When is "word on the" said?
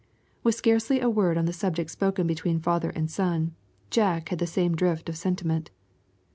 1.11-1.53